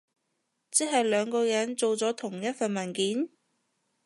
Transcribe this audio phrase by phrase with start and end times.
[0.71, 3.29] 即係兩個人做咗同一份文件？